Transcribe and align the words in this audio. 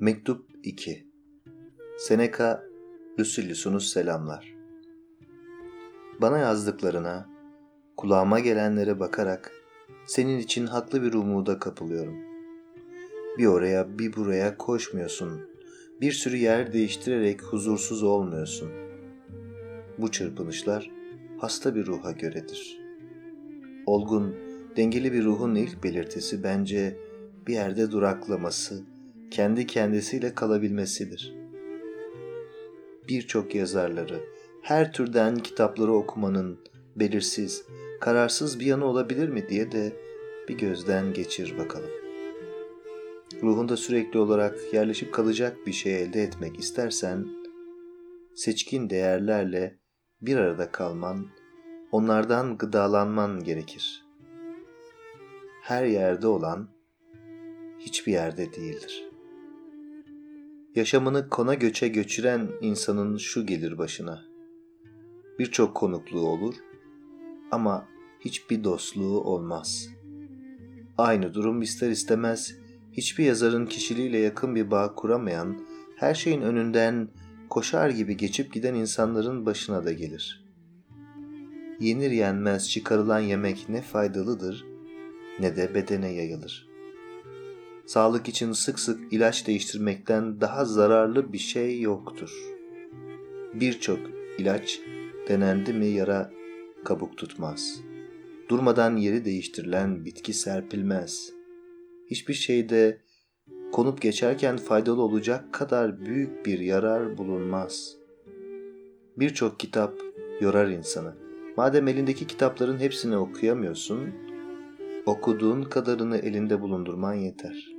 Mektup 0.00 0.50
2 0.62 1.06
Seneca 1.98 2.62
Lucilius'unuz 3.18 3.88
selamlar. 3.88 4.54
Bana 6.20 6.38
yazdıklarına, 6.38 7.28
kulağıma 7.96 8.40
gelenlere 8.40 9.00
bakarak 9.00 9.52
senin 10.06 10.38
için 10.38 10.66
haklı 10.66 11.02
bir 11.02 11.12
umuda 11.12 11.58
kapılıyorum. 11.58 12.14
Bir 13.38 13.46
oraya 13.46 13.98
bir 13.98 14.16
buraya 14.16 14.56
koşmuyorsun. 14.56 15.40
Bir 16.00 16.12
sürü 16.12 16.36
yer 16.36 16.72
değiştirerek 16.72 17.42
huzursuz 17.42 18.02
olmuyorsun. 18.02 18.70
Bu 19.98 20.10
çırpınışlar 20.10 20.90
hasta 21.38 21.74
bir 21.74 21.86
ruha 21.86 22.12
göredir. 22.12 22.80
Olgun, 23.86 24.34
dengeli 24.76 25.12
bir 25.12 25.24
ruhun 25.24 25.54
ilk 25.54 25.84
belirtisi 25.84 26.42
bence 26.42 26.96
bir 27.46 27.52
yerde 27.52 27.90
duraklaması, 27.90 28.93
kendi 29.34 29.66
kendisiyle 29.66 30.34
kalabilmesidir. 30.34 31.34
Birçok 33.08 33.54
yazarları, 33.54 34.20
her 34.62 34.92
türden 34.92 35.38
kitapları 35.38 35.92
okumanın 35.92 36.58
belirsiz, 36.96 37.64
kararsız 38.00 38.60
bir 38.60 38.66
yanı 38.66 38.84
olabilir 38.84 39.28
mi 39.28 39.48
diye 39.48 39.72
de 39.72 39.92
bir 40.48 40.58
gözden 40.58 41.12
geçir 41.12 41.58
bakalım. 41.58 41.90
Ruhunda 43.42 43.76
sürekli 43.76 44.18
olarak 44.18 44.58
yerleşip 44.72 45.14
kalacak 45.14 45.56
bir 45.66 45.72
şey 45.72 46.02
elde 46.02 46.22
etmek 46.22 46.58
istersen, 46.58 47.26
seçkin 48.34 48.90
değerlerle 48.90 49.78
bir 50.22 50.36
arada 50.36 50.70
kalman, 50.70 51.26
onlardan 51.92 52.58
gıdalanman 52.58 53.44
gerekir. 53.44 54.04
Her 55.62 55.84
yerde 55.84 56.26
olan 56.26 56.68
hiçbir 57.78 58.12
yerde 58.12 58.54
değildir. 58.54 59.13
Yaşamını 60.74 61.28
kona 61.28 61.54
göçe 61.54 61.88
göçüren 61.88 62.48
insanın 62.60 63.16
şu 63.16 63.46
gelir 63.46 63.78
başına. 63.78 64.24
Birçok 65.38 65.74
konukluğu 65.74 66.28
olur 66.28 66.54
ama 67.50 67.88
hiçbir 68.20 68.64
dostluğu 68.64 69.20
olmaz. 69.20 69.88
Aynı 70.98 71.34
durum 71.34 71.62
ister 71.62 71.90
istemez 71.90 72.54
hiçbir 72.92 73.24
yazarın 73.24 73.66
kişiliğiyle 73.66 74.18
yakın 74.18 74.54
bir 74.54 74.70
bağ 74.70 74.94
kuramayan, 74.94 75.58
her 75.96 76.14
şeyin 76.14 76.42
önünden 76.42 77.08
koşar 77.50 77.90
gibi 77.90 78.16
geçip 78.16 78.52
giden 78.52 78.74
insanların 78.74 79.46
başına 79.46 79.84
da 79.84 79.92
gelir. 79.92 80.44
Yenir 81.80 82.10
yenmez 82.10 82.70
çıkarılan 82.70 83.20
yemek 83.20 83.68
ne 83.68 83.82
faydalıdır 83.82 84.64
ne 85.40 85.56
de 85.56 85.74
bedene 85.74 86.12
yayılır 86.12 86.73
sağlık 87.86 88.28
için 88.28 88.52
sık 88.52 88.78
sık 88.78 89.12
ilaç 89.12 89.46
değiştirmekten 89.46 90.40
daha 90.40 90.64
zararlı 90.64 91.32
bir 91.32 91.38
şey 91.38 91.80
yoktur. 91.80 92.30
Birçok 93.54 93.98
ilaç 94.38 94.80
denendi 95.28 95.72
mi 95.72 95.86
yara 95.86 96.30
kabuk 96.84 97.16
tutmaz. 97.16 97.80
Durmadan 98.48 98.96
yeri 98.96 99.24
değiştirilen 99.24 100.04
bitki 100.04 100.32
serpilmez. 100.32 101.32
Hiçbir 102.10 102.34
şeyde 102.34 103.00
konup 103.72 104.02
geçerken 104.02 104.56
faydalı 104.56 105.02
olacak 105.02 105.52
kadar 105.52 106.00
büyük 106.00 106.46
bir 106.46 106.58
yarar 106.58 107.18
bulunmaz. 107.18 107.96
Birçok 109.16 109.60
kitap 109.60 109.94
yorar 110.40 110.68
insanı. 110.68 111.14
Madem 111.56 111.88
elindeki 111.88 112.26
kitapların 112.26 112.78
hepsini 112.78 113.16
okuyamıyorsun, 113.16 114.14
okuduğun 115.06 115.62
kadarını 115.62 116.16
elinde 116.18 116.60
bulundurman 116.60 117.14
yeter.'' 117.14 117.73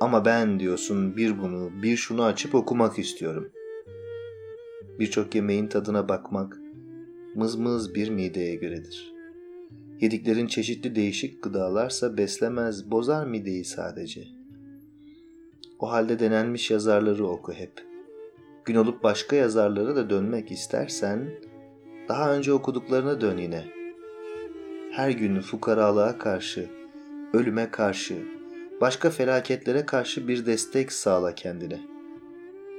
Ama 0.00 0.24
ben 0.24 0.60
diyorsun 0.60 1.16
bir 1.16 1.38
bunu, 1.38 1.82
bir 1.82 1.96
şunu 1.96 2.24
açıp 2.24 2.54
okumak 2.54 2.98
istiyorum. 2.98 3.50
Birçok 4.98 5.34
yemeğin 5.34 5.66
tadına 5.66 6.08
bakmak 6.08 6.60
mızmız 7.34 7.94
bir 7.94 8.10
mideye 8.10 8.54
göredir. 8.54 9.12
Yediklerin 10.00 10.46
çeşitli 10.46 10.94
değişik 10.94 11.42
gıdalarsa 11.42 12.16
beslemez, 12.16 12.90
bozar 12.90 13.26
mideyi 13.26 13.64
sadece. 13.64 14.24
O 15.78 15.90
halde 15.90 16.18
denenmiş 16.18 16.70
yazarları 16.70 17.26
oku 17.26 17.52
hep. 17.52 17.72
Gün 18.64 18.74
olup 18.74 19.02
başka 19.02 19.36
yazarlara 19.36 19.96
da 19.96 20.10
dönmek 20.10 20.50
istersen, 20.52 21.30
daha 22.08 22.34
önce 22.34 22.52
okuduklarına 22.52 23.20
dön 23.20 23.38
yine. 23.38 23.64
Her 24.92 25.10
gün 25.10 25.40
fukaralığa 25.40 26.18
karşı, 26.18 26.68
ölüme 27.32 27.70
karşı, 27.70 28.35
başka 28.80 29.10
felaketlere 29.10 29.86
karşı 29.86 30.28
bir 30.28 30.46
destek 30.46 30.92
sağla 30.92 31.34
kendine. 31.34 31.80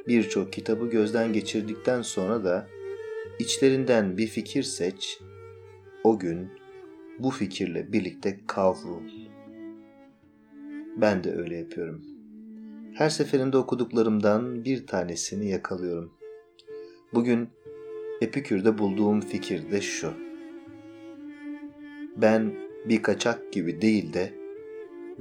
Birçok 0.07 0.53
kitabı 0.53 0.89
gözden 0.89 1.33
geçirdikten 1.33 2.01
sonra 2.01 2.43
da 2.43 2.67
içlerinden 3.39 4.17
bir 4.17 4.27
fikir 4.27 4.63
seç, 4.63 5.19
o 6.03 6.19
gün 6.19 6.49
bu 7.19 7.31
fikirle 7.31 7.93
birlikte 7.93 8.39
kavrul. 8.47 9.03
Ben 10.97 11.23
de 11.23 11.35
öyle 11.35 11.57
yapıyorum. 11.57 12.05
Her 12.93 13.09
seferinde 13.09 13.57
okuduklarımdan 13.57 14.65
bir 14.65 14.87
tanesini 14.87 15.49
yakalıyorum. 15.49 16.13
Bugün 17.13 17.49
Epikür'de 18.21 18.77
bulduğum 18.77 19.21
fikir 19.21 19.71
de 19.71 19.81
şu. 19.81 20.13
Ben 22.17 22.55
bir 22.85 23.03
kaçak 23.03 23.53
gibi 23.53 23.81
değil 23.81 24.13
de 24.13 24.36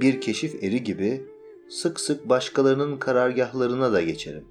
bir 0.00 0.20
keşif 0.20 0.64
eri 0.64 0.84
gibi 0.84 1.24
sık 1.68 2.00
sık 2.00 2.28
başkalarının 2.28 2.98
karargahlarına 2.98 3.92
da 3.92 4.02
geçerim. 4.02 4.44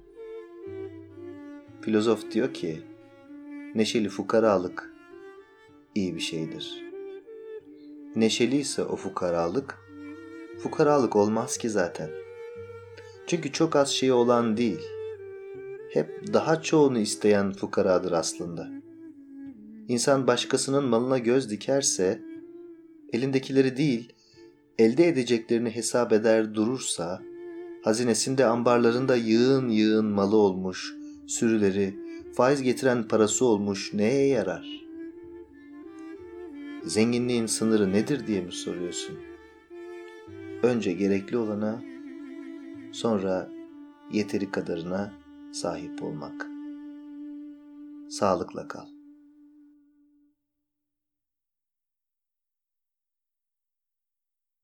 Filozof 1.80 2.30
diyor 2.30 2.54
ki, 2.54 2.80
neşeli 3.74 4.08
fukaralık 4.08 4.92
iyi 5.94 6.14
bir 6.14 6.20
şeydir. 6.20 6.84
Neşeli 8.16 8.56
ise 8.56 8.82
o 8.82 8.96
fukaralık, 8.96 9.78
fukaralık 10.58 11.16
olmaz 11.16 11.58
ki 11.58 11.70
zaten. 11.70 12.10
Çünkü 13.26 13.52
çok 13.52 13.76
az 13.76 13.88
şey 13.88 14.12
olan 14.12 14.56
değil, 14.56 14.80
hep 15.92 16.32
daha 16.32 16.62
çoğunu 16.62 16.98
isteyen 16.98 17.52
fukaradır 17.52 18.12
aslında. 18.12 18.70
İnsan 19.88 20.26
başkasının 20.26 20.84
malına 20.84 21.18
göz 21.18 21.50
dikerse, 21.50 22.22
elindekileri 23.12 23.76
değil, 23.76 24.12
elde 24.78 25.08
edeceklerini 25.08 25.70
hesap 25.70 26.12
eder 26.12 26.54
durursa, 26.54 27.22
hazinesinde 27.82 28.46
ambarlarında 28.46 29.16
yığın 29.16 29.68
yığın 29.68 30.06
malı 30.06 30.36
olmuş, 30.36 30.94
sürüleri, 31.26 31.94
faiz 32.34 32.62
getiren 32.62 33.08
parası 33.08 33.44
olmuş 33.44 33.94
neye 33.94 34.26
yarar? 34.26 34.86
Zenginliğin 36.84 37.46
sınırı 37.46 37.92
nedir 37.92 38.26
diye 38.26 38.40
mi 38.40 38.52
soruyorsun? 38.52 39.18
Önce 40.62 40.92
gerekli 40.92 41.36
olana, 41.36 41.82
sonra 42.92 43.50
yeteri 44.12 44.50
kadarına 44.50 45.12
sahip 45.52 46.02
olmak. 46.02 46.46
Sağlıkla 48.08 48.68
kal. 48.68 48.95